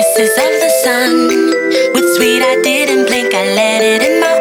[0.00, 1.12] kisses of the sun.
[1.92, 4.39] With sweet, I didn't blink, I let it in my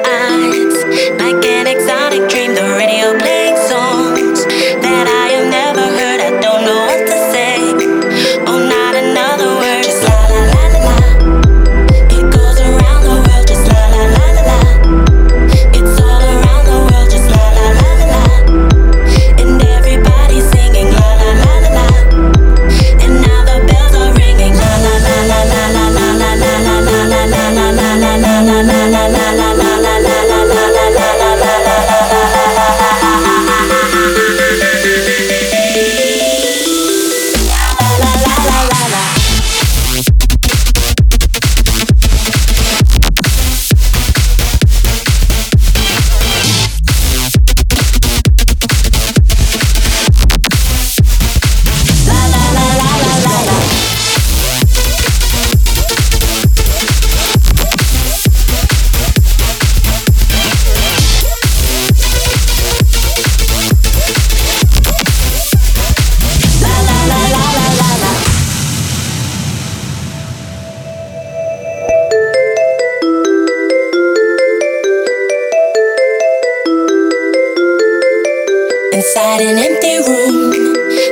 [79.10, 80.54] inside an empty room.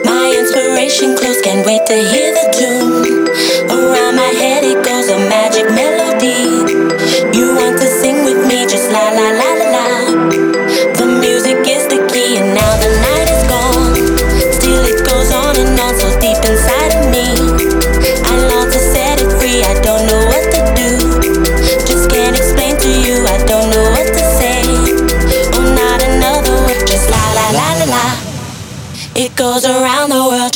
[0.06, 3.26] My inspiration close, can't wait to hear the tune.
[3.74, 5.66] Around my head it goes a magic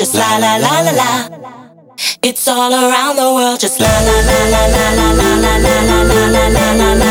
[0.02, 1.10] just la la la la la.
[2.24, 5.82] It's all around the world, just la la la la la la la la la
[5.90, 7.11] la la la la la